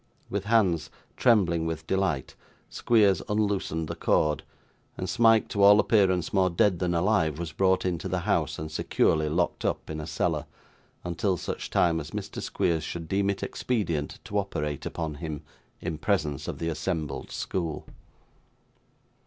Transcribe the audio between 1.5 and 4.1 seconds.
with delight, Squeers unloosened the